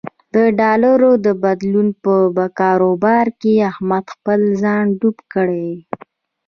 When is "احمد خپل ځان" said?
3.71-4.85